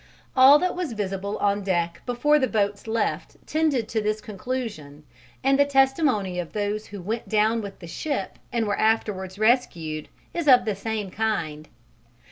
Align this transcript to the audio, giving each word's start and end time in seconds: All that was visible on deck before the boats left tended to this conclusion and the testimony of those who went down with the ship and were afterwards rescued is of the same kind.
All 0.35 0.57
that 0.57 0.75
was 0.75 0.93
visible 0.93 1.37
on 1.37 1.61
deck 1.61 2.01
before 2.07 2.39
the 2.39 2.47
boats 2.47 2.87
left 2.87 3.37
tended 3.45 3.87
to 3.89 4.01
this 4.01 4.19
conclusion 4.19 5.03
and 5.43 5.59
the 5.59 5.63
testimony 5.65 6.39
of 6.39 6.53
those 6.53 6.87
who 6.87 6.99
went 7.03 7.29
down 7.29 7.61
with 7.61 7.77
the 7.77 7.87
ship 7.87 8.39
and 8.51 8.65
were 8.65 8.79
afterwards 8.79 9.37
rescued 9.37 10.09
is 10.33 10.47
of 10.47 10.65
the 10.65 10.75
same 10.75 11.11
kind. 11.11 11.67